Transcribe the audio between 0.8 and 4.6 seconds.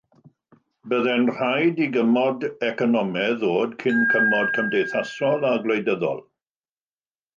Byddai'n rhaid i gymod economaidd ddod cyn cymod